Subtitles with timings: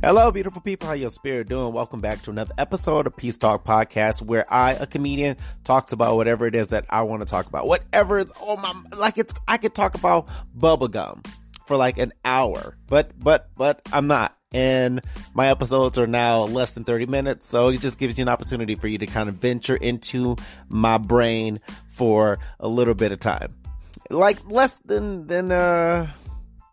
[0.00, 0.86] Hello, beautiful people.
[0.86, 1.72] How your spirit doing?
[1.72, 6.14] Welcome back to another episode of Peace Talk Podcast, where I, a comedian, talks about
[6.14, 7.66] whatever it is that I want to talk about.
[7.66, 11.26] Whatever is oh my like it's I could talk about bubblegum
[11.66, 14.36] for like an hour, but but but I'm not.
[14.52, 15.00] And
[15.34, 18.76] my episodes are now less than 30 minutes, so it just gives you an opportunity
[18.76, 20.36] for you to kind of venture into
[20.68, 23.52] my brain for a little bit of time.
[24.10, 26.06] Like less than than uh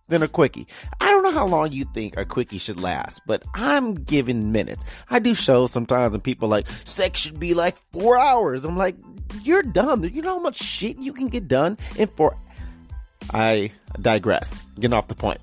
[0.08, 0.68] than a quickie.
[1.00, 4.86] I know how long you think a quickie should last, but I'm giving minutes.
[5.10, 8.66] I do shows sometimes and people like, sex should be like four hours.
[8.66, 8.96] I'm like,
[9.42, 10.04] you're dumb.
[10.04, 12.38] You know how much shit you can get done in four.
[13.34, 14.62] I digress.
[14.76, 15.42] Getting off the point.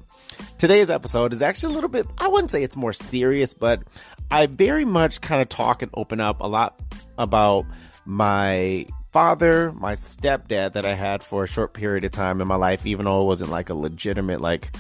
[0.59, 3.83] Today's episode is actually a little bit, I wouldn't say it's more serious, but
[4.31, 6.81] I very much kind of talk and open up a lot
[7.19, 7.67] about
[8.05, 12.55] my father, my stepdad that I had for a short period of time in my
[12.55, 14.75] life, even though it wasn't like a legitimate, like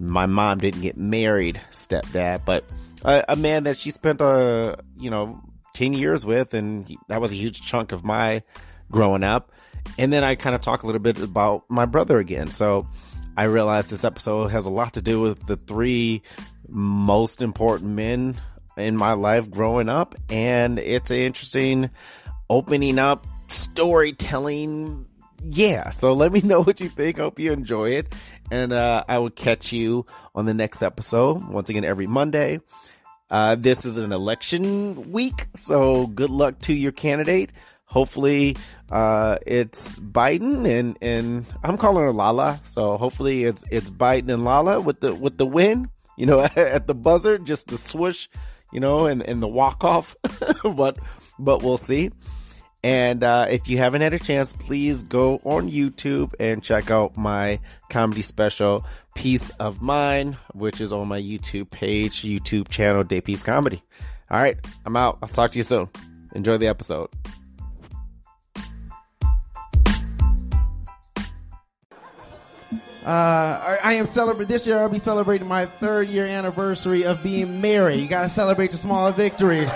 [0.00, 2.64] my mom didn't get married stepdad, but
[3.04, 5.42] a, a man that she spent a, you know,
[5.74, 6.54] 10 years with.
[6.54, 8.42] And he, that was a huge chunk of my
[8.90, 9.52] growing up.
[9.98, 12.50] And then I kind of talk a little bit about my brother again.
[12.50, 12.88] So
[13.36, 16.22] I realized this episode has a lot to do with the three
[16.68, 18.40] most important men
[18.76, 20.14] in my life growing up.
[20.30, 21.90] And it's an interesting
[22.48, 25.06] opening up storytelling.
[25.48, 27.18] Yeah, so let me know what you think.
[27.18, 28.14] Hope you enjoy it.
[28.50, 32.60] And uh, I will catch you on the next episode, once again, every Monday.
[33.30, 37.52] Uh, this is an election week, so good luck to your candidate.
[37.84, 38.56] Hopefully,
[38.90, 42.60] uh, it's Biden and, and I'm calling her Lala.
[42.64, 46.88] So hopefully it's, it's Biden and Lala with the, with the win, you know, at
[46.88, 48.28] the buzzer, just the swoosh,
[48.72, 50.16] you know, and, and the walk off.
[50.64, 50.98] but,
[51.38, 52.10] but we'll see.
[52.82, 57.16] And uh, if you haven't had a chance, please go on YouTube and check out
[57.16, 57.60] my
[57.90, 63.42] comedy special, Peace of Mind, which is on my YouTube page, YouTube channel, Day Peace
[63.42, 63.82] Comedy.
[64.30, 65.18] All right, I'm out.
[65.22, 65.90] I'll talk to you soon.
[66.34, 67.10] Enjoy the episode.
[73.04, 74.78] Uh, I am celebrating this year.
[74.78, 77.98] I'll be celebrating my third year anniversary of being married.
[78.00, 79.72] You gotta celebrate the small victories.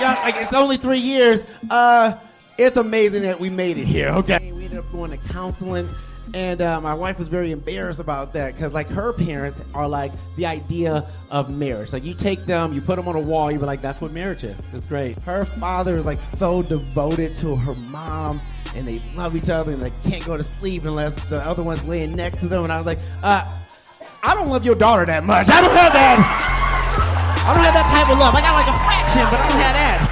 [0.00, 1.44] like it's only three years.
[1.68, 2.18] Uh,
[2.58, 4.08] it's amazing that we made it here.
[4.08, 5.88] Okay, we ended up going to counseling,
[6.34, 10.12] and uh, my wife was very embarrassed about that because like her parents are like
[10.36, 11.92] the idea of marriage.
[11.92, 14.12] Like you take them, you put them on a wall, you be like, that's what
[14.12, 14.56] marriage is.
[14.74, 15.18] It's great.
[15.18, 18.40] Her father is like so devoted to her mom.
[18.74, 21.86] And they love each other, and they can't go to sleep unless the other one's
[21.86, 22.64] laying next to them.
[22.64, 23.44] And I was like, uh,
[24.22, 25.50] I don't love your daughter that much.
[25.50, 26.16] I don't have that.
[27.44, 28.34] I don't have that type of love.
[28.34, 30.11] I got like a fraction, but I don't have that.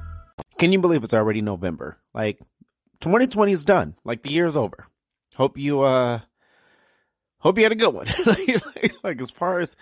[0.61, 1.97] Can you believe it's already November?
[2.13, 2.37] Like
[2.99, 3.95] 2020 is done.
[4.03, 4.85] Like the year is over.
[5.33, 6.19] Hope you uh
[7.39, 8.05] hope you had a good one.
[8.27, 9.75] like, like as far as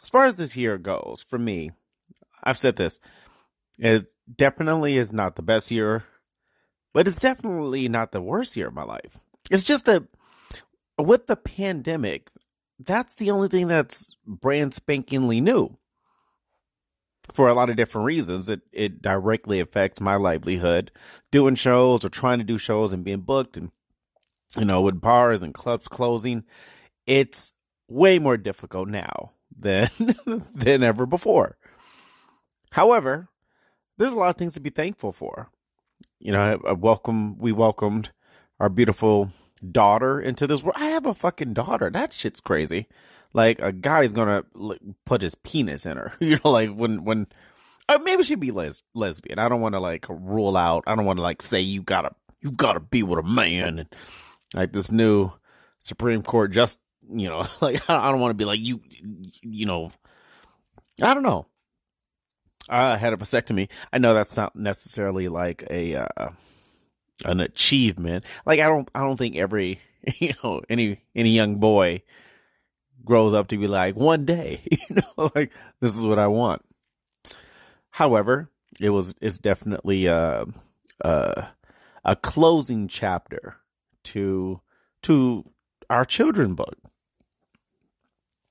[0.00, 1.72] as far as this year goes, for me,
[2.44, 3.00] I've said this.
[3.76, 6.04] It definitely is not the best year,
[6.94, 9.18] but it's definitely not the worst year of my life.
[9.50, 10.06] It's just a
[10.96, 12.30] with the pandemic,
[12.78, 15.76] that's the only thing that's brand spankingly new
[17.32, 18.48] for a lot of different reasons.
[18.48, 20.90] It it directly affects my livelihood,
[21.30, 23.70] doing shows or trying to do shows and being booked, and
[24.56, 26.44] you know, with bars and clubs closing,
[27.06, 27.52] it's
[27.88, 29.90] way more difficult now than
[30.54, 31.56] than ever before.
[32.72, 33.28] However,
[33.98, 35.50] there's a lot of things to be thankful for.
[36.18, 38.10] You know, I, I welcome we welcomed
[38.58, 39.32] our beautiful
[39.68, 40.76] daughter into this world.
[40.78, 41.90] I have a fucking daughter.
[41.90, 42.86] That shit's crazy
[43.32, 46.12] like a guy's gonna like, put his penis in her.
[46.20, 47.26] You know, like when when
[47.88, 49.38] uh, maybe she'd be les- lesbian.
[49.38, 50.84] I don't want to like rule out.
[50.86, 53.80] I don't want to like say you gotta you gotta be with a man.
[53.80, 53.88] And
[54.54, 55.32] like this new
[55.80, 56.78] Supreme Court just,
[57.08, 58.80] you know, like I don't want to be like you,
[59.42, 59.92] you know,
[61.02, 61.46] I don't know.
[62.68, 63.68] I had a vasectomy.
[63.92, 66.30] I know that's not necessarily like a uh,
[67.24, 68.24] an achievement.
[68.46, 69.80] Like I don't I don't think every
[70.18, 72.02] you know any any young boy
[73.04, 76.62] grows up to be like one day you know like this is what I want.
[77.90, 78.50] However,
[78.80, 80.46] it was it's definitely a
[81.00, 81.48] a,
[82.04, 83.56] a closing chapter
[84.04, 84.60] to
[85.02, 85.44] to
[85.88, 86.76] our children book.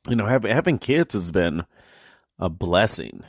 [0.10, 1.66] You know, having having kids has been
[2.38, 3.24] a blessing.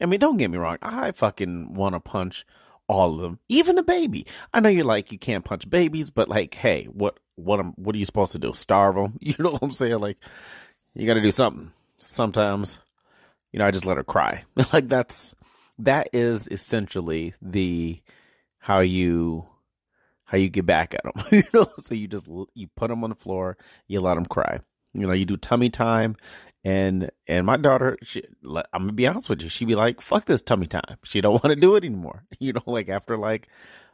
[0.00, 0.78] I mean, don't get me wrong.
[0.82, 2.44] I fucking want to punch
[2.92, 4.26] all of them, even the baby.
[4.52, 7.94] I know you're like you can't punch babies, but like, hey, what what am what
[7.94, 8.52] are you supposed to do?
[8.52, 9.18] Starve them?
[9.20, 9.98] You know what I'm saying?
[9.98, 10.18] Like,
[10.94, 11.72] you got to do something.
[11.96, 12.78] Sometimes,
[13.50, 14.44] you know, I just let her cry.
[14.72, 15.34] like that's
[15.78, 18.00] that is essentially the
[18.58, 19.46] how you
[20.24, 21.24] how you get back at them.
[21.32, 23.56] you know, so you just you put them on the floor,
[23.88, 24.60] you let them cry.
[24.94, 26.16] You know, you do tummy time,
[26.64, 30.26] and and my daughter, she, I'm gonna be honest with you, she'd be like, "Fuck
[30.26, 32.24] this tummy time." She don't want to do it anymore.
[32.38, 33.48] You know, like after like,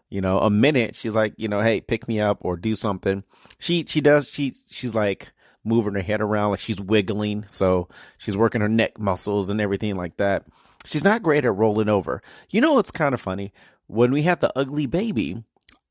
[0.08, 3.24] you know, a minute, she's like, you know, hey, pick me up or do something.
[3.58, 5.32] She she does she she's like
[5.64, 9.96] moving her head around like she's wiggling, so she's working her neck muscles and everything
[9.96, 10.44] like that.
[10.84, 12.22] She's not great at rolling over.
[12.50, 13.52] You know, it's kind of funny
[13.86, 15.42] when we had the ugly baby.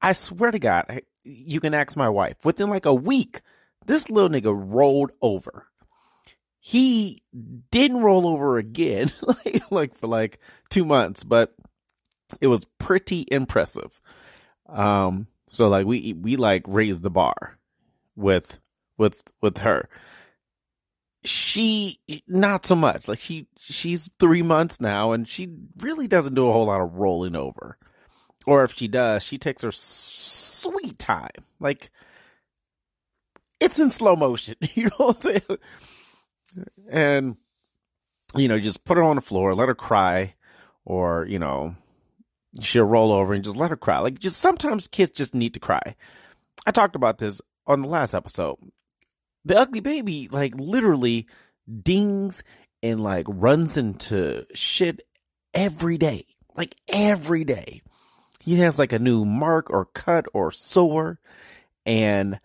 [0.02, 2.46] I swear to God, you can ask my wife.
[2.46, 3.42] Within like a week,
[3.86, 5.68] this little nigga rolled over
[6.60, 7.22] he
[7.72, 10.40] didn't roll over again, like, like for like
[10.70, 11.56] two months, but
[12.42, 14.02] it was pretty impressive.
[14.68, 17.58] Um, so like we we like raised the bar
[18.16, 18.60] with
[18.98, 19.88] with with her.
[21.24, 23.08] She not so much.
[23.08, 25.50] Like she she's three months now, and she
[25.80, 27.78] really doesn't do a whole lot of rolling over.
[28.46, 31.44] Or if she does, she takes her sweet time.
[31.60, 31.92] Like
[33.60, 34.56] it's in slow motion.
[34.74, 35.60] You know what I'm saying?
[36.90, 37.38] And
[38.36, 40.34] you know just put her on the floor let her cry
[40.86, 41.76] or you know
[42.62, 44.00] she'll roll over and just let her cry.
[44.00, 45.96] Like just sometimes kids just need to cry.
[46.66, 48.58] I talked about this on the last episode.
[49.46, 51.28] The ugly baby like literally
[51.84, 52.44] dings
[52.84, 55.02] and like runs into shit
[55.54, 57.82] every day like every day.
[58.42, 61.20] He has like a new mark or cut or sore
[61.86, 62.40] and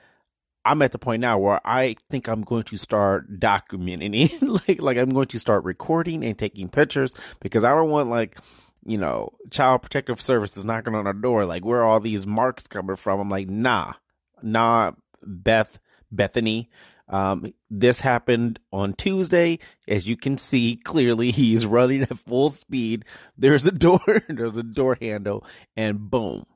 [0.64, 4.42] I'm at the point now where I think I'm going to start documenting it.
[4.68, 8.38] like like I'm going to start recording and taking pictures because I don't want like
[8.84, 12.66] you know child protective services knocking on our door like where are all these marks
[12.68, 13.20] coming from.
[13.20, 13.94] I'm like nah
[14.42, 14.92] nah
[15.22, 15.78] Beth
[16.10, 16.70] Bethany.
[17.08, 19.58] Um, this happened on Tuesday.
[19.86, 23.04] As you can see clearly, he's running at full speed.
[23.36, 25.44] There's a door, there's a door handle,
[25.76, 26.46] and boom.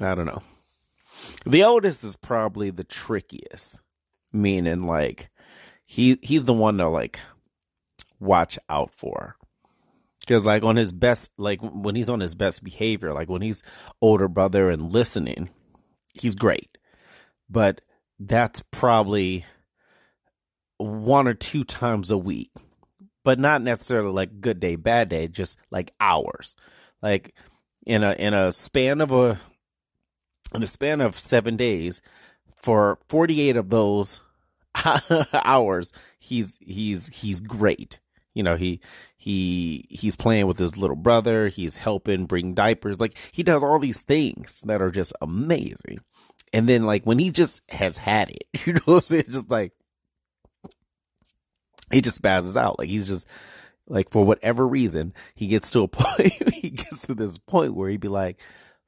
[0.00, 0.42] I don't know.
[1.44, 3.80] The oldest is probably the trickiest,
[4.32, 5.30] meaning like
[5.86, 7.20] he he's the one to like
[8.20, 9.36] watch out for.
[10.28, 13.62] Cause like on his best, like when he's on his best behavior, like when he's
[14.00, 15.50] older brother and listening,
[16.14, 16.78] he's great.
[17.50, 17.82] But
[18.20, 19.44] that's probably
[20.78, 22.52] one or two times a week,
[23.24, 26.54] but not necessarily like good day, bad day, just like hours.
[27.02, 27.34] Like
[27.84, 29.40] in a in a span of a
[30.54, 32.02] in a span of seven days,
[32.60, 34.20] for 48 of those
[35.34, 37.98] hours, he's he's he's great.
[38.34, 38.80] You know, he
[39.16, 41.48] he he's playing with his little brother.
[41.48, 43.00] He's helping bring diapers.
[43.00, 46.00] Like he does all these things that are just amazing.
[46.52, 49.24] And then like when he just has had it, you know what I'm saying?
[49.30, 49.72] Just like
[51.90, 52.78] he just spazzes out.
[52.78, 53.26] Like he's just
[53.86, 57.90] like for whatever reason, he gets to a point he gets to this point where
[57.90, 58.40] he'd be like,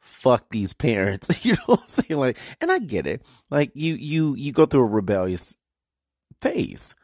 [0.05, 1.29] fuck these parents.
[1.45, 2.21] You know what I'm saying?
[2.21, 3.23] Like, and I get it.
[3.51, 5.57] Like you, you, you go through a rebellious
[6.41, 6.95] phase.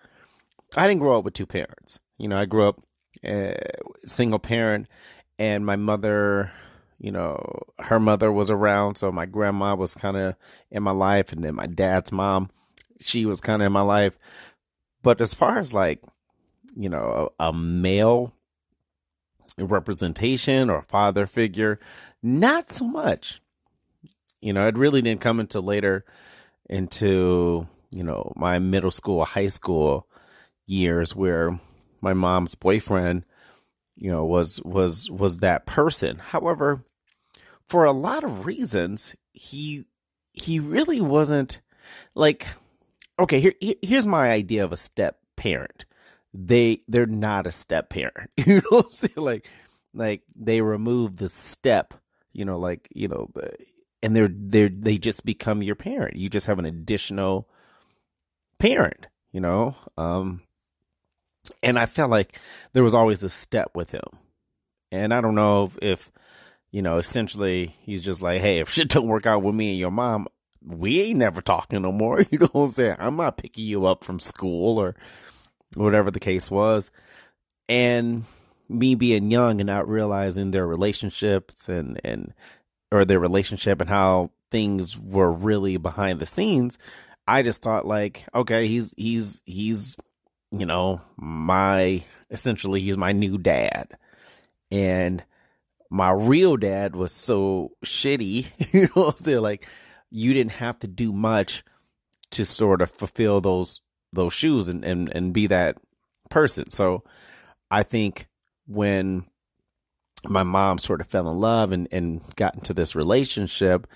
[0.77, 1.99] I didn't grow up with two parents.
[2.19, 2.83] You know, I grew up
[3.27, 3.55] uh,
[4.05, 4.87] single parent,
[5.39, 6.53] and my mother,
[6.99, 10.37] you know, her mother was around, so my grandma was kind of
[10.71, 12.51] in my life, and then my dad's mom,
[13.01, 14.17] she was kind of in my life.
[15.03, 16.03] But as far as like,
[16.77, 18.35] you know, a, a male
[19.59, 21.79] representation or father figure,
[22.23, 23.41] not so much.
[24.41, 26.05] You know, it really didn't come until later
[26.69, 30.07] into, you know, my middle school, high school
[30.67, 31.59] years where
[32.01, 33.27] my mom's boyfriend,
[33.97, 36.19] you know, was was was that person.
[36.19, 36.85] However,
[37.65, 39.85] for a lot of reasons, he
[40.33, 41.61] he really wasn't
[42.15, 42.47] like
[43.19, 45.85] okay, here here's my idea of a step parent.
[46.33, 48.31] They they're not a step parent.
[48.47, 49.13] You know what I'm saying?
[49.17, 49.49] Like
[49.93, 51.95] like they remove the step
[52.33, 53.31] you know like you know
[54.03, 56.17] and they're they are they just become your parent.
[56.17, 57.49] You just have an additional
[58.59, 59.77] parent, you know.
[59.97, 60.43] Um,
[61.63, 62.39] and I felt like
[62.73, 64.19] there was always a step with him,
[64.91, 66.13] and I don't know if, if
[66.71, 69.79] you know, essentially he's just like, hey, if shit don't work out with me and
[69.79, 70.29] your mom,
[70.65, 72.23] we ain't never talking no more.
[72.31, 72.97] You know what I'm saying?
[72.99, 74.95] I'm not picking you up from school or
[75.75, 76.91] whatever the case was.
[77.69, 78.25] And
[78.71, 82.33] me being young and not realizing their relationships and, and,
[82.93, 86.79] or their relationship and how things were really behind the scenes,
[87.27, 89.97] I just thought like, okay, he's, he's, he's,
[90.51, 93.97] you know, my, essentially, he's my new dad.
[94.71, 95.25] And
[95.91, 99.41] my real dad was so shitty, you know what I'm saying?
[99.41, 99.67] Like,
[100.11, 101.63] you didn't have to do much
[102.33, 103.81] to sort of fulfill those
[104.13, 105.77] those shoes and and, and be that
[106.31, 106.71] person.
[106.71, 107.05] So
[107.71, 108.27] I think
[108.71, 109.25] when
[110.29, 113.87] my mom sort of fell in love and, and got into this relationship,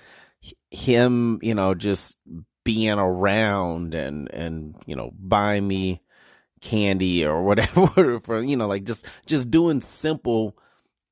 [0.69, 2.17] him, you know, just
[2.63, 6.01] being around and, and, you know, buying me
[6.61, 10.57] candy or whatever for, you know, like just, just doing simple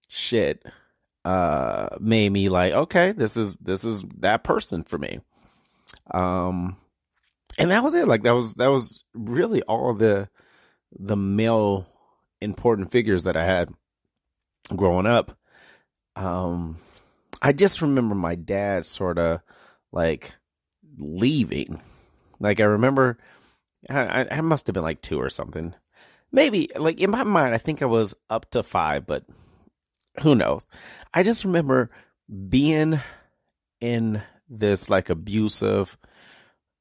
[0.09, 0.63] shit
[1.25, 5.19] uh made me like okay this is this is that person for me.
[6.11, 6.75] Um
[7.57, 8.07] and that was it.
[8.07, 10.29] Like that was that was really all the
[10.91, 11.87] the male
[12.43, 13.69] important figures that i had
[14.75, 15.37] growing up.
[16.15, 16.77] Um
[17.41, 19.41] i just remember my dad sort of
[19.91, 20.35] like
[20.97, 21.81] leaving.
[22.39, 23.17] Like i remember
[23.89, 25.73] I, I must have been like two or something.
[26.31, 29.25] Maybe like in my mind i think i was up to five but
[30.21, 30.67] who knows?
[31.13, 31.89] I just remember
[32.49, 32.99] being
[33.81, 35.97] in this like abusive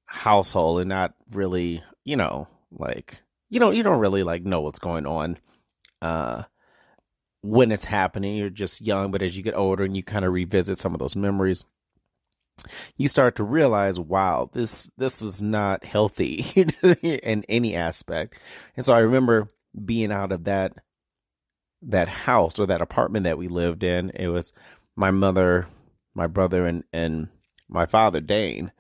[0.05, 4.79] household and not really, you know, like you know, you don't really like know what's
[4.79, 5.39] going on
[6.03, 6.45] uh
[7.43, 8.37] when it's happening.
[8.37, 10.99] You're just young, but as you get older and you kind of revisit some of
[11.01, 11.65] those memories,
[12.97, 16.45] you start to realize, wow, this this was not healthy
[17.03, 18.39] in any aspect.
[18.77, 19.49] And so I remember
[19.85, 20.75] being out of that
[21.83, 24.11] that house or that apartment that we lived in.
[24.11, 24.53] It was
[24.97, 25.67] my mother,
[26.15, 27.29] my brother, and and
[27.69, 28.73] my father, Dane,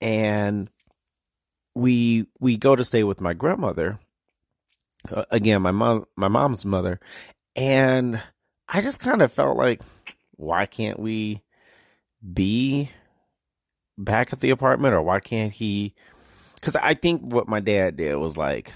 [0.00, 0.70] and
[1.74, 3.98] we we go to stay with my grandmother.
[5.12, 7.00] Uh, again, my mom, my mom's mother,
[7.54, 8.20] and
[8.68, 9.82] I just kind of felt like,
[10.32, 11.42] why can't we
[12.34, 12.90] be
[13.98, 15.94] back at the apartment, or why can't he?
[16.56, 18.72] Because I think what my dad did was like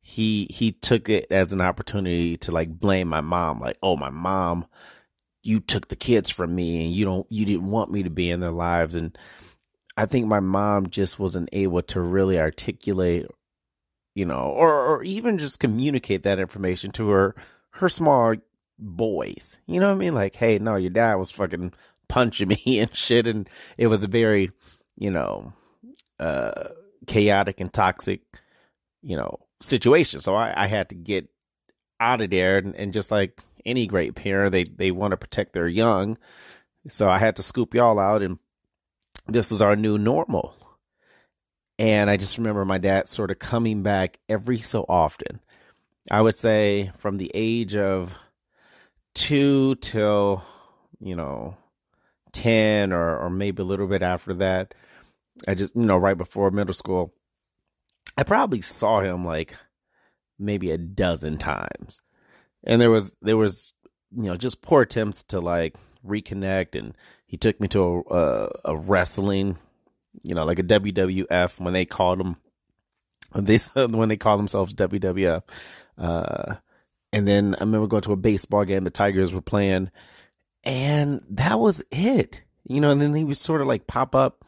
[0.00, 4.10] he he took it as an opportunity to like blame my mom like oh my
[4.10, 4.66] mom
[5.42, 8.30] you took the kids from me and you don't you didn't want me to be
[8.30, 9.18] in their lives and
[9.98, 13.26] i think my mom just wasn't able to really articulate
[14.14, 17.34] you know or or even just communicate that information to her
[17.70, 18.34] her small
[18.78, 21.72] boys you know what i mean like hey no your dad was fucking
[22.08, 24.50] punching me and shit and it was a very
[24.96, 25.52] you know
[26.20, 26.68] uh
[27.06, 28.20] chaotic and toxic
[29.02, 30.20] you know situation.
[30.20, 31.28] So I, I had to get
[32.00, 35.52] out of there and, and just like any great parent, they, they want to protect
[35.52, 36.16] their young.
[36.88, 38.38] So I had to scoop y'all out and
[39.26, 40.54] this was our new normal.
[41.78, 45.40] And I just remember my dad sort of coming back every so often.
[46.10, 48.16] I would say from the age of
[49.14, 50.42] two till,
[51.00, 51.56] you know,
[52.32, 54.74] 10 or, or maybe a little bit after that.
[55.46, 57.12] I just, you know, right before middle school,
[58.16, 59.54] I probably saw him like
[60.38, 62.02] maybe a dozen times.
[62.64, 63.72] And there was there was
[64.16, 68.50] you know just poor attempts to like reconnect and he took me to a a,
[68.64, 69.58] a wrestling
[70.24, 72.36] you know like a WWF when they called them
[73.34, 75.42] this when they called themselves WWF
[75.98, 76.54] uh
[77.12, 79.90] and then I remember going to a baseball game the Tigers were playing
[80.64, 84.44] and that was it you know and then he would sort of like pop up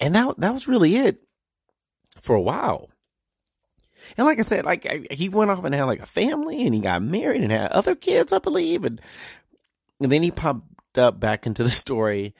[0.00, 1.20] and that that was really it
[2.20, 2.90] for a while.
[4.16, 6.74] And like I said, like I, he went off and had like a family and
[6.74, 8.84] he got married and had other kids, I believe.
[8.84, 9.00] And,
[10.00, 12.34] and then he popped up back into the story.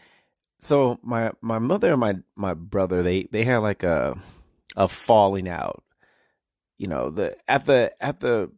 [0.59, 4.17] So my, my mother and my, my brother, they, they had like a,
[4.77, 5.83] a falling out,
[6.79, 8.51] you know, the, at the, at the,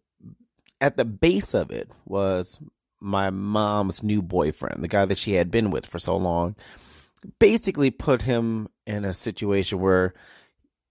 [0.81, 2.61] at the base of it was
[3.01, 6.57] my mom's new boyfriend, the guy that she had been with for so long,
[7.39, 10.15] basically put him in a situation where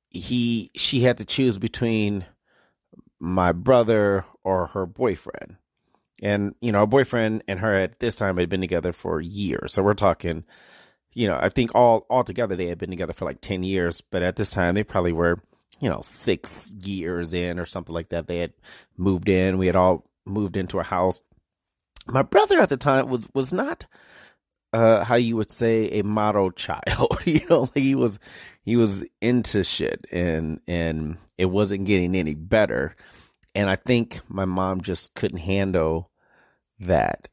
[0.10, 2.26] he she had to choose between
[3.20, 5.58] my brother or her boyfriend.
[6.22, 9.74] And, you know, her boyfriend and her at this time had been together for years.
[9.74, 10.46] So we're talking,
[11.14, 14.02] you know, I think all all together they had been together for like 10 years,
[14.02, 15.40] but at this time they probably were,
[15.80, 18.28] you know, 6 years in or something like that.
[18.28, 18.54] They had
[18.98, 19.58] moved in.
[19.58, 21.22] We had all moved into a house.
[22.08, 23.86] My brother at the time was was not
[24.74, 27.18] uh, how you would say a model child.
[27.26, 28.20] you know, like he was
[28.62, 32.96] he was into shit and and it wasn't getting any better.
[33.56, 36.12] And I think my mom just couldn't handle
[36.80, 37.28] that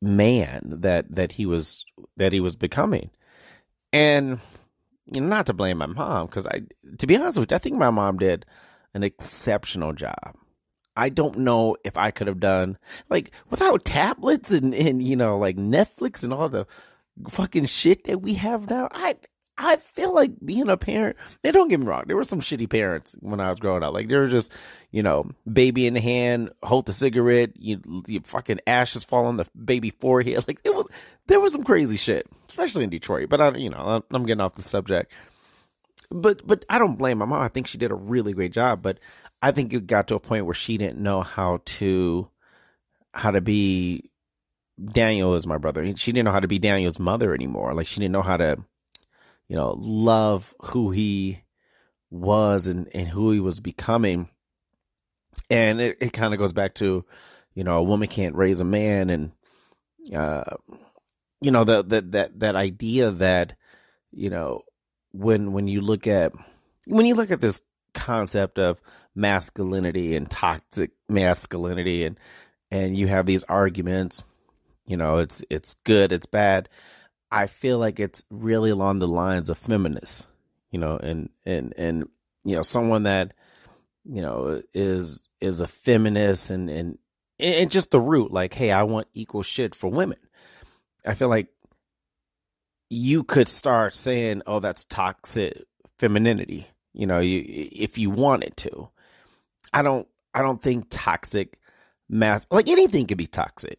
[0.00, 1.84] man that that he was
[2.16, 3.10] that he was becoming.
[3.92, 4.40] And
[5.12, 6.62] you know, not to blame my mom because I
[6.98, 8.44] to be honest with you, I think my mom did
[8.94, 10.36] an exceptional job.
[10.96, 12.78] I don't know if I could have done
[13.10, 16.66] like without tablets and and you know like Netflix and all the
[17.28, 18.88] fucking shit that we have now.
[18.92, 19.16] I
[19.58, 21.16] I feel like being a parent.
[21.42, 22.04] They don't get me wrong.
[22.06, 23.94] There were some shitty parents when I was growing up.
[23.94, 24.52] Like they were just,
[24.90, 29.38] you know, baby in the hand, hold the cigarette, you, you fucking ashes fall on
[29.38, 30.36] the baby forehead.
[30.46, 30.86] Like it was,
[31.26, 33.28] there was some crazy shit, especially in Detroit.
[33.30, 35.10] But I, you know, I'm getting off the subject.
[36.10, 37.42] But but I don't blame my mom.
[37.42, 38.82] I think she did a really great job.
[38.82, 39.00] But
[39.42, 42.28] I think it got to a point where she didn't know how to
[43.12, 44.10] how to be
[44.84, 45.96] Daniel is my brother.
[45.96, 47.74] She didn't know how to be Daniel's mother anymore.
[47.74, 48.58] Like she didn't know how to,
[49.48, 51.42] you know, love who he
[52.10, 54.28] was and, and who he was becoming.
[55.50, 57.04] And it, it kind of goes back to,
[57.54, 59.32] you know, a woman can't raise a man and
[60.14, 60.44] uh
[61.40, 63.56] you know, the, the that that idea that,
[64.10, 64.62] you know,
[65.12, 66.32] when when you look at
[66.86, 67.62] when you look at this
[67.94, 68.80] concept of
[69.14, 72.18] masculinity and toxic masculinity and
[72.70, 74.22] and you have these arguments
[74.86, 76.68] you know it's it's good it's bad
[77.36, 80.26] i feel like it's really along the lines of feminists
[80.70, 82.08] you know and and and
[82.44, 83.32] you know someone that
[84.04, 86.98] you know is is a feminist and and
[87.38, 90.18] and just the root like hey i want equal shit for women.
[91.06, 91.48] I feel like
[92.88, 95.64] you could start saying oh that's toxic
[95.98, 98.88] femininity you know you if you wanted to.
[99.72, 101.58] I don't i don't think toxic
[102.08, 103.78] math like anything could be toxic.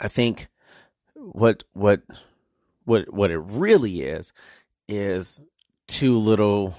[0.00, 0.48] I think
[1.14, 2.02] what what
[2.84, 4.32] what what it really is
[4.88, 5.40] is
[5.86, 6.74] too little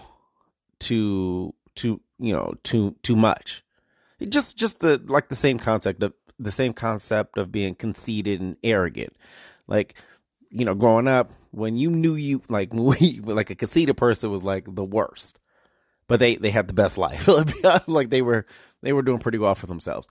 [0.80, 3.64] too too you know too too much
[4.30, 8.58] just just the like the same concept of the same concept of being conceited and
[8.64, 9.14] arrogant
[9.68, 9.96] like
[10.54, 14.44] you know, growing up, when you knew you like we, like a conceited person was
[14.44, 15.40] like the worst,
[16.08, 17.28] but they they had the best life.
[17.88, 18.46] like they were
[18.82, 20.08] they were doing pretty well for themselves.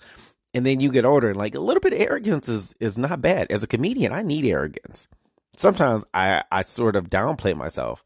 [0.55, 3.23] And then you get older, and like a little bit of arrogance is is not
[3.23, 3.47] bad.
[3.51, 5.07] As a comedian, I need arrogance.
[5.57, 8.05] Sometimes I I sort of downplay myself.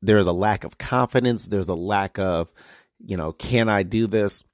[0.00, 1.48] There's a lack of confidence.
[1.48, 2.52] There's a lack of,
[3.04, 4.44] you know, can I do this?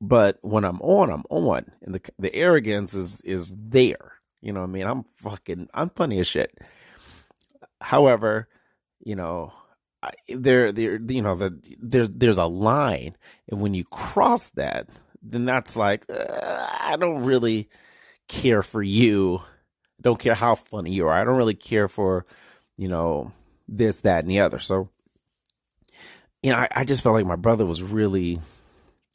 [0.00, 4.60] But when I'm on, I'm on, and the the arrogance is is there you know
[4.60, 4.86] what I mean?
[4.86, 6.58] I'm fucking, I'm funny as shit.
[7.80, 8.48] However,
[9.00, 9.52] you know,
[10.02, 13.16] I, there, there, you know, the, there's, there's a line.
[13.48, 14.88] And when you cross that,
[15.22, 17.68] then that's like, uh, I don't really
[18.28, 19.42] care for you.
[20.02, 21.12] Don't care how funny you are.
[21.12, 22.26] I don't really care for,
[22.76, 23.32] you know,
[23.68, 24.58] this, that, and the other.
[24.58, 24.90] So,
[26.42, 28.40] you know, I, I just felt like my brother was really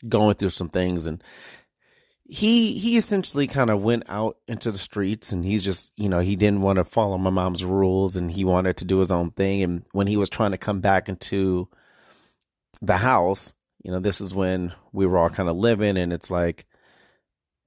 [0.07, 1.23] going through some things and
[2.29, 6.19] he he essentially kind of went out into the streets and he's just you know
[6.19, 9.31] he didn't want to follow my mom's rules and he wanted to do his own
[9.31, 11.67] thing and when he was trying to come back into
[12.81, 16.29] the house you know this is when we were all kind of living and it's
[16.29, 16.65] like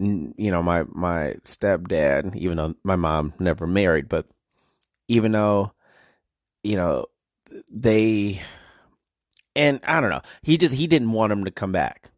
[0.00, 4.26] you know my my stepdad even though my mom never married but
[5.08, 5.72] even though
[6.62, 7.06] you know
[7.70, 8.40] they
[9.54, 12.10] and I don't know he just he didn't want him to come back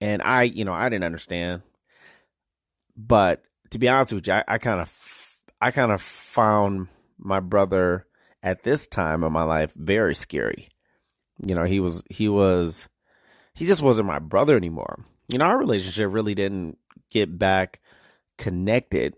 [0.00, 1.62] and I, you know, I didn't understand.
[2.96, 4.92] But to be honest with you, I kind of,
[5.60, 8.06] I kind of found my brother
[8.42, 10.68] at this time of my life very scary.
[11.44, 12.88] You know, he was, he was,
[13.54, 15.04] he just wasn't my brother anymore.
[15.28, 16.78] You know, our relationship really didn't
[17.10, 17.80] get back
[18.36, 19.16] connected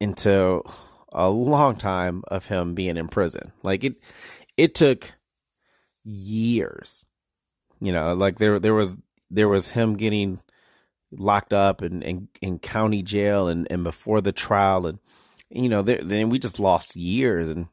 [0.00, 0.62] until
[1.12, 3.52] a long time of him being in prison.
[3.62, 3.96] Like it,
[4.56, 5.12] it took
[6.04, 7.04] years.
[7.80, 8.98] You know, like there, there was
[9.30, 10.40] there was him getting
[11.10, 14.98] locked up and in, in, county jail and, and before the trial and
[15.50, 17.68] you know then we just lost years and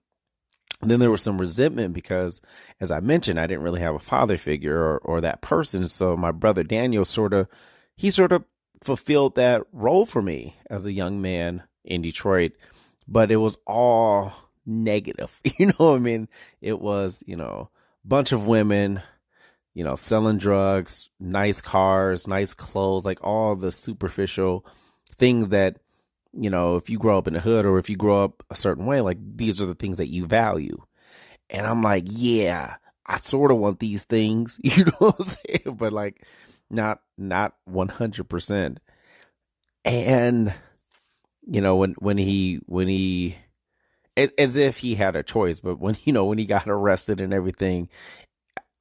[0.81, 2.39] then there was some resentment because
[2.79, 6.15] as i mentioned i didn't really have a father figure or, or that person so
[6.15, 7.47] my brother daniel sort of
[7.95, 8.43] he sort of
[8.83, 12.53] fulfilled that role for me as a young man in detroit
[13.07, 14.33] but it was all
[14.65, 16.27] negative you know what i mean
[16.61, 17.69] it was you know
[18.03, 19.01] bunch of women
[19.73, 24.65] you know, selling drugs, nice cars, nice clothes, like all the superficial
[25.15, 25.77] things that,
[26.33, 28.55] you know, if you grow up in the hood or if you grow up a
[28.55, 30.81] certain way, like these are the things that you value.
[31.49, 35.77] And I'm like, yeah, I sort of want these things, you know what I'm saying?
[35.77, 36.25] But like
[36.71, 38.77] not not 100%.
[39.83, 40.53] And
[41.47, 43.37] you know, when when he when he
[44.15, 47.33] as if he had a choice, but when you know when he got arrested and
[47.33, 47.89] everything,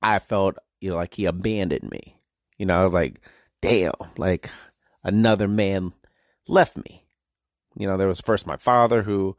[0.02, 2.16] I felt you know like he abandoned me.
[2.58, 3.20] You know, I was like,
[3.62, 4.50] damn, like
[5.02, 5.92] another man
[6.46, 7.04] left me.
[7.76, 9.36] You know, there was first my father who,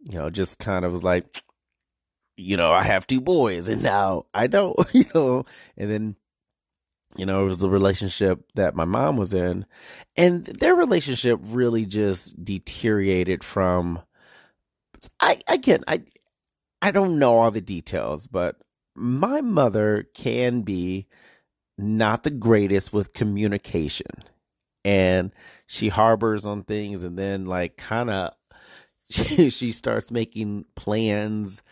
[0.00, 1.24] you know, just kind of was like,
[2.36, 5.44] you know, I have two boys and now I don't, you know,
[5.76, 6.16] and then,
[7.16, 9.66] you know, it was the relationship that my mom was in.
[10.16, 14.00] And their relationship really just deteriorated from,
[15.20, 16.02] I, again, I,
[16.80, 18.56] I don't know all the details, but
[18.94, 21.06] my mother can be
[21.78, 24.10] not the greatest with communication.
[24.84, 25.32] And
[25.66, 28.32] she harbors on things and then like kind of
[29.10, 31.62] she, she starts making plans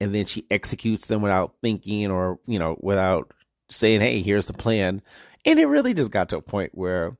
[0.00, 3.32] and then she executes them without thinking or you know without
[3.70, 5.02] saying hey here's the plan.
[5.44, 7.16] And it really just got to a point where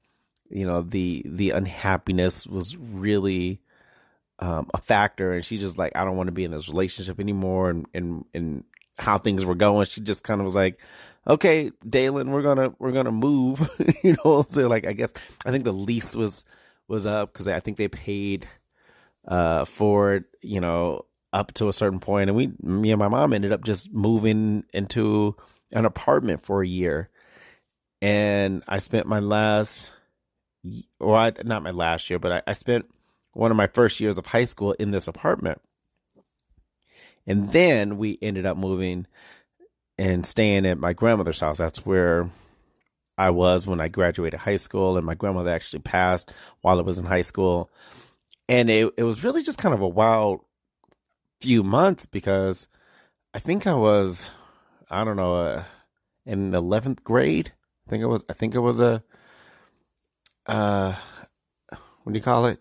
[0.51, 3.61] you know the the unhappiness was really
[4.39, 5.33] um, a factor.
[5.33, 8.25] And she just like i don't want to be in this relationship anymore and and
[8.35, 8.65] and
[8.99, 9.87] how things were going.
[9.87, 10.81] She just kind of was like
[11.29, 13.69] okay, Dalen, we're gonna we're gonna move.
[14.03, 15.13] you know, so like I guess
[15.45, 16.45] I think the lease was
[16.89, 18.49] was up because I think they paid
[19.27, 23.33] uh for you know, up to a certain point, and we me and my mom
[23.33, 25.37] ended up just moving into
[25.73, 27.09] an apartment for a year,
[28.01, 29.93] and I spent my last,
[31.01, 32.87] I, not my last year, but I, I spent
[33.33, 35.61] one of my first years of high school in this apartment.
[37.27, 39.07] And then we ended up moving
[39.99, 41.59] and staying at my grandmother's house.
[41.59, 42.31] That's where
[43.19, 46.99] I was when I graduated high school, and my grandmother actually passed while I was
[46.99, 47.71] in high school.
[48.49, 50.41] And it, it was really just kind of a wild
[51.41, 52.69] few months because
[53.35, 54.31] I think I was,
[54.91, 55.65] I don't know, uh,
[56.25, 57.53] in 11th grade.
[57.87, 59.03] I think it was, I think it was a,
[60.47, 60.95] uh,
[62.03, 62.61] what do you call it?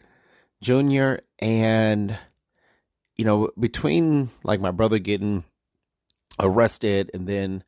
[0.61, 1.21] Junior.
[1.39, 2.17] And,
[3.15, 5.43] you know, between like my brother getting
[6.39, 7.63] arrested and then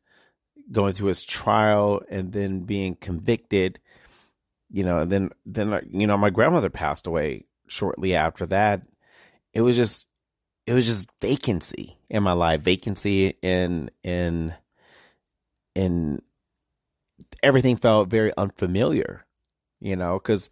[0.70, 3.80] going through his trial and then being convicted
[4.70, 8.82] you know and then then you know my grandmother passed away shortly after that
[9.52, 10.08] it was just
[10.66, 14.52] it was just vacancy in my life vacancy in in
[15.74, 16.20] in
[17.42, 19.24] everything felt very unfamiliar
[19.80, 20.50] you know because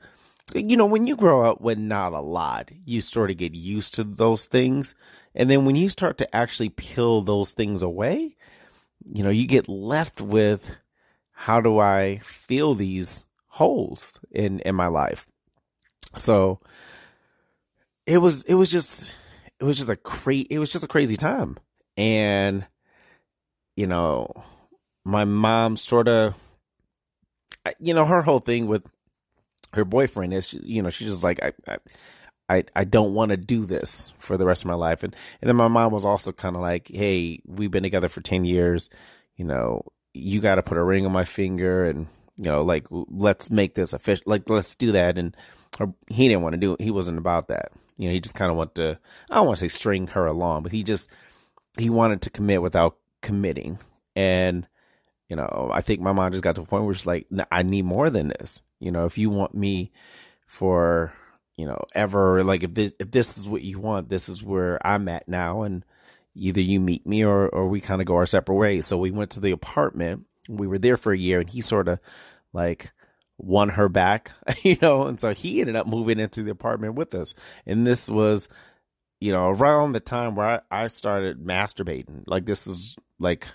[0.54, 3.94] you know when you grow up with not a lot you sort of get used
[3.94, 4.94] to those things
[5.38, 8.34] and then when you start to actually peel those things away,
[9.04, 10.74] you know, you get left with
[11.30, 15.28] how do I fill these holes in in my life?
[16.16, 16.58] So
[18.04, 19.14] it was it was just
[19.60, 21.56] it was just a cra- it was just a crazy time.
[21.96, 22.66] And
[23.76, 24.32] you know,
[25.04, 26.34] my mom sort of
[27.78, 28.86] you know, her whole thing with
[29.74, 31.78] her boyfriend is you know, she's just like I, I
[32.48, 35.02] I, I don't want to do this for the rest of my life.
[35.02, 38.20] And, and then my mom was also kind of like, Hey, we've been together for
[38.22, 38.88] 10 years.
[39.36, 42.86] You know, you got to put a ring on my finger and, you know, like,
[42.90, 44.24] let's make this official.
[44.26, 45.18] Like, let's do that.
[45.18, 45.36] And
[46.08, 46.80] he didn't want to do it.
[46.80, 47.70] He wasn't about that.
[47.98, 50.26] You know, he just kind of wanted to, I don't want to say string her
[50.26, 51.10] along, but he just,
[51.76, 53.78] he wanted to commit without committing.
[54.16, 54.66] And,
[55.28, 57.62] you know, I think my mom just got to a point where she's like, I
[57.62, 58.62] need more than this.
[58.80, 59.92] You know, if you want me
[60.46, 61.12] for,
[61.56, 64.84] you know, ever like if this if this is what you want, this is where
[64.86, 65.84] I'm at now and
[66.34, 68.86] either you meet me or or we kind of go our separate ways.
[68.86, 70.24] So we went to the apartment.
[70.48, 71.98] We were there for a year and he sort of
[72.52, 72.92] like
[73.38, 77.14] won her back, you know, and so he ended up moving into the apartment with
[77.14, 77.34] us.
[77.66, 78.48] And this was
[79.20, 82.22] you know, around the time where I, I started masturbating.
[82.26, 83.48] Like this is like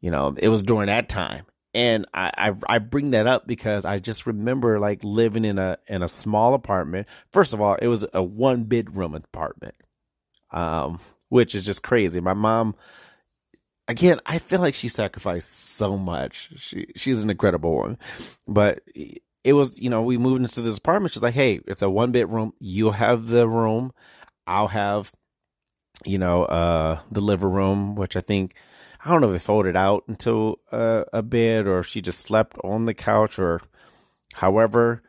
[0.00, 3.84] you know, it was during that time and I, I, I bring that up because
[3.84, 7.06] I just remember like living in a in a small apartment.
[7.32, 9.74] First of all, it was a one bedroom apartment,
[10.50, 10.98] um,
[11.28, 12.20] which is just crazy.
[12.20, 12.74] My mom,
[13.88, 16.50] again, I feel like she sacrificed so much.
[16.56, 17.98] She she's an incredible woman,
[18.46, 18.82] but
[19.44, 21.14] it was you know we moved into this apartment.
[21.14, 22.52] She's like, hey, it's a one bedroom.
[22.60, 23.92] You'll have the room.
[24.46, 25.12] I'll have,
[26.04, 28.54] you know, uh, the living room, which I think
[29.04, 32.56] I don't know if they folded out into a, a bed or she just slept
[32.64, 33.60] on the couch or
[34.34, 35.02] however.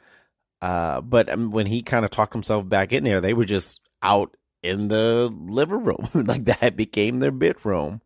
[0.62, 3.80] Uh, but um, when he kind of talked himself back in there, they were just
[4.02, 6.08] out in the living room.
[6.13, 8.02] like that became their bedroom,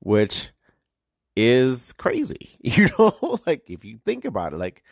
[0.00, 0.50] which
[1.36, 2.56] is crazy.
[2.60, 4.82] You know, like if you think about it, like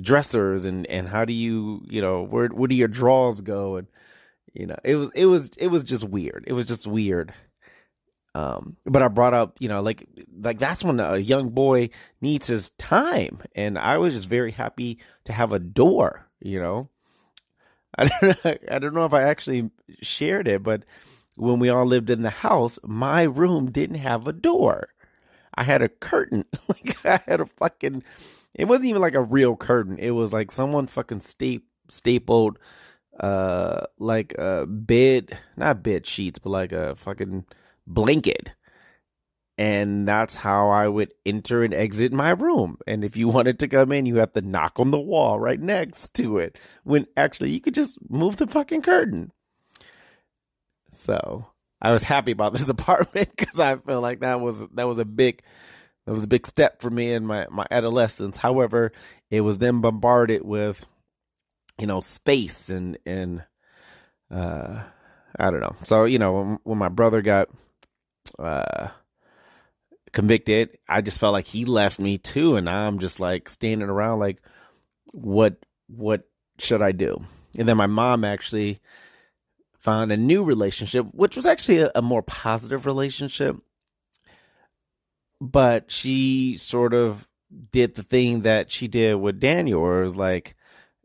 [0.00, 3.88] dressers and and how do you, you know, where where do your drawers go and
[4.54, 6.44] you know, it was it was it was just weird.
[6.46, 7.32] It was just weird.
[8.34, 10.06] Um, but I brought up, you know, like
[10.40, 14.98] like that's when a young boy needs his time, and I was just very happy
[15.24, 16.88] to have a door, you know.
[17.98, 20.84] I don't, know, I don't know if I actually shared it, but
[21.36, 24.88] when we all lived in the house, my room didn't have a door.
[25.54, 26.44] I had a curtain.
[26.68, 28.02] like I had a fucking.
[28.56, 29.98] It wasn't even like a real curtain.
[29.98, 32.58] It was like someone fucking sta- stapled,
[33.18, 37.44] uh, like a bed, not bed sheets, but like a fucking
[37.86, 38.52] blanket.
[39.56, 42.78] And that's how I would enter and exit my room.
[42.86, 45.60] And if you wanted to come in, you have to knock on the wall right
[45.60, 46.58] next to it.
[46.82, 49.32] When actually you could just move the fucking curtain.
[50.92, 51.46] So
[51.80, 55.04] I was happy about this apartment because I felt like that was that was a
[55.04, 55.42] big
[56.06, 58.36] that was a big step for me in my my adolescence.
[58.36, 58.92] However,
[59.30, 60.86] it was then bombarded with
[61.78, 63.44] you know space and and
[64.30, 64.82] uh
[65.38, 65.76] I don't know.
[65.84, 67.48] So you know when, when my brother got
[68.38, 68.88] uh
[70.12, 74.18] convicted, I just felt like he left me too, and I'm just like standing around
[74.18, 74.42] like
[75.12, 75.56] what
[75.88, 77.24] what should I do?
[77.58, 78.80] And then my mom actually
[79.80, 83.56] found a new relationship, which was actually a, a more positive relationship.
[85.40, 87.26] But she sort of
[87.72, 90.54] did the thing that she did with Daniel, where it was like,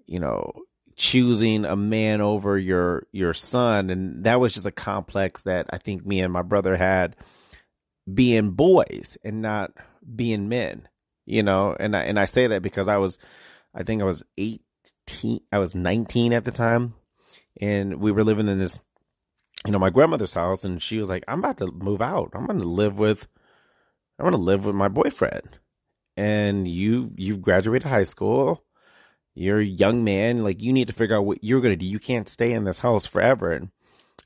[0.06, 0.52] you know,
[0.98, 5.78] choosing a man over your your son, and that was just a complex that I
[5.78, 7.16] think me and my brother had
[8.14, 9.72] being boys and not
[10.16, 10.88] being men,
[11.26, 11.76] you know.
[11.80, 13.18] And I and I say that because I was,
[13.74, 16.94] I think I was eighteen, I was nineteen at the time,
[17.62, 18.80] and we were living in this
[19.66, 22.32] you know my grandmother's house and she was like i'm about to move out.
[22.34, 23.28] I'm going to live with
[24.20, 25.60] i'm going to live with my boyfriend.
[26.18, 28.64] And you you've graduated high school.
[29.34, 30.38] You're a young man.
[30.38, 31.86] Like you need to figure out what you're going to do.
[31.86, 33.52] You can't stay in this house forever.
[33.52, 33.70] And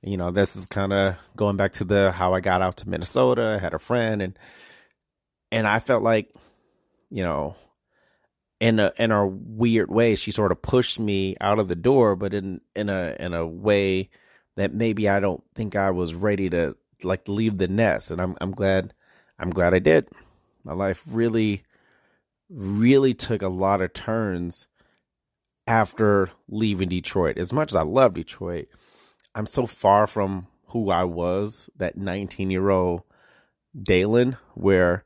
[0.02, 2.90] you know this is kind of going back to the how i got out to
[2.90, 4.40] minnesota i had a friend and
[5.52, 6.34] and i felt like
[7.10, 7.56] you know
[8.60, 12.16] in a in a weird way she sort of pushed me out of the door
[12.16, 14.10] but in in a in a way
[14.58, 18.36] that maybe I don't think I was ready to like leave the nest and I'm
[18.42, 18.94] I'm glad
[19.40, 20.10] I'm glad I did.
[20.66, 21.64] My life really
[22.50, 24.68] really took a lot of turns
[25.66, 27.38] after leaving Detroit.
[27.38, 28.68] As much as I love Detroit,
[29.36, 33.04] I'm so far from who I was, that 19-year-old
[33.82, 35.06] Dalen where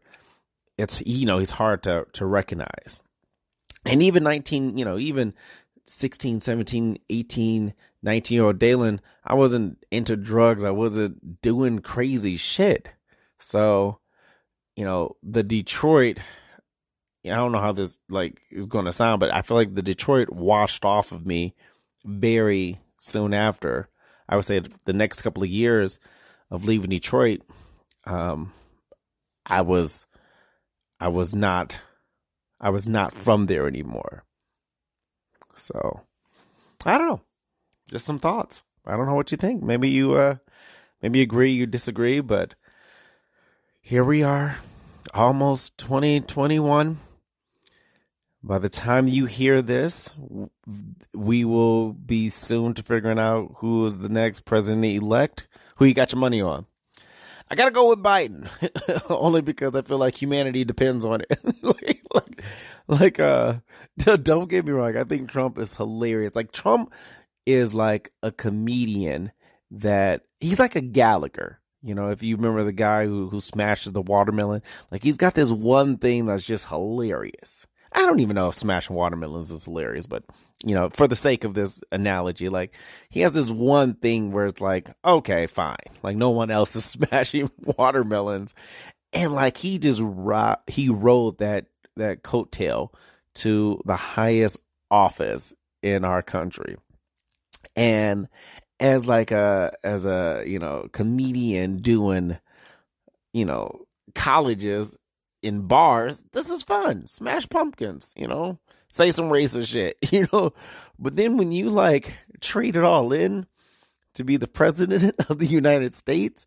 [0.78, 3.04] it's you know, he's hard to to recognize
[3.86, 5.34] and even 19 you know even
[5.86, 10.64] 16 17 18 19 year old dalen i wasn't into drugs.
[10.64, 12.90] I wasn't doing crazy shit.
[13.38, 14.00] So
[14.76, 16.18] you know the detroit
[17.26, 19.84] i don't know how this like is going to sound but i feel like the
[19.84, 21.54] detroit washed off of me
[22.06, 23.90] very soon after.
[24.28, 26.00] I would say the next couple of years
[26.50, 27.42] of leaving detroit
[28.06, 28.52] um
[29.46, 30.06] i was
[31.00, 31.78] i was not
[32.64, 34.24] I was not from there anymore.
[35.54, 36.00] So
[36.86, 37.22] I don't know.
[37.90, 38.64] Just some thoughts.
[38.86, 39.62] I don't know what you think.
[39.62, 40.38] Maybe you uh
[41.02, 42.56] maybe you agree, you disagree, but
[43.82, 44.60] here we are,
[45.14, 47.00] almost 2021.
[48.42, 50.10] By the time you hear this,
[51.14, 55.50] we will be soon to figuring out who is the next president elect.
[55.78, 56.66] Who you got your money on?
[57.50, 58.48] I gotta go with Biden,
[59.10, 61.40] only because I feel like humanity depends on it.
[61.62, 61.93] like,
[62.88, 63.56] like, uh,
[63.98, 64.98] don't get me wrong.
[64.98, 66.36] I think Trump is hilarious.
[66.36, 66.94] Like Trump
[67.46, 69.32] is like a comedian
[69.72, 71.60] that he's like a Gallagher.
[71.82, 75.34] You know, if you remember the guy who who smashes the watermelon, like he's got
[75.34, 77.68] this one thing that's just hilarious.
[77.92, 80.24] I don't even know if smashing watermelons is hilarious, but
[80.66, 82.76] you know, for the sake of this analogy, like
[83.10, 86.86] he has this one thing where it's like, okay, fine, like no one else is
[87.10, 88.54] smashing watermelons,
[89.12, 91.66] and like he just ro- he rode that
[91.98, 92.90] that coattail
[93.36, 94.58] to the highest
[94.90, 96.78] office in our country,
[97.76, 98.28] and
[98.80, 102.38] as like a as a you know comedian doing
[103.34, 104.96] you know colleges
[105.44, 107.06] in bars, this is fun.
[107.06, 108.58] Smash pumpkins, you know,
[108.90, 110.54] say some racist shit, you know.
[110.98, 113.46] But then when you like trade it all in
[114.16, 116.46] to be the president of the United States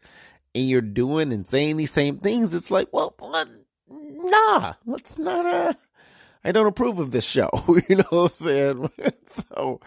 [0.54, 3.48] and you're doing and saying these same things, it's like, well, what?
[4.30, 5.74] Nah, let's not, uh,
[6.44, 7.50] I don't approve of this show,
[7.88, 8.90] you know what I'm saying?
[9.26, 9.80] so,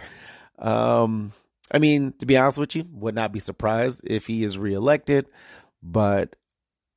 [0.58, 1.32] um,
[1.72, 5.28] I mean, to be honest with you, would not be surprised if he is reelected,
[5.82, 6.36] but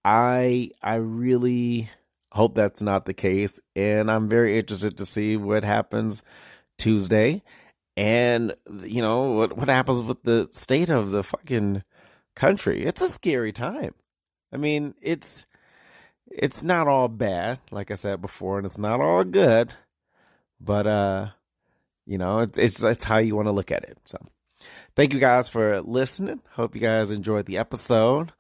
[0.05, 1.91] I, I really,
[2.33, 3.61] Hope that's not the case.
[3.77, 6.23] And I'm very interested to see what happens
[6.79, 7.43] Tuesday.
[7.95, 11.83] And, you know, what, what happens with the state of the fucking
[12.35, 12.85] country.
[12.87, 13.95] It's a scary time.
[14.51, 15.45] I mean, it's
[16.35, 19.75] it's not all bad, like I said before, and it's not all good.
[20.61, 21.29] But uh
[22.07, 23.99] You know, it's it's, it's how you want to look at it.
[24.05, 24.19] So,
[24.97, 26.41] thank you guys for listening.
[26.53, 28.33] Hope you guys enjoyed the episode.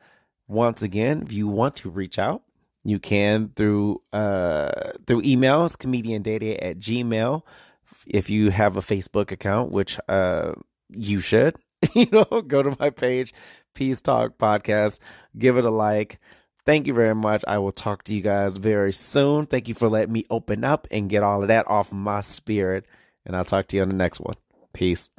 [0.48, 2.42] Once again, if you want to reach out,
[2.84, 7.42] you can through uh through emails, comediandating at gmail.
[8.06, 10.54] If you have a Facebook account, which uh
[10.90, 11.56] you should,
[11.94, 13.32] you know, go to my page,
[13.74, 14.98] Peace Talk Podcast,
[15.38, 16.18] give it a like.
[16.64, 17.44] Thank you very much.
[17.48, 19.46] I will talk to you guys very soon.
[19.46, 22.86] Thank you for letting me open up and get all of that off my spirit.
[23.26, 24.36] And I'll talk to you on the next one.
[24.72, 25.10] Peace.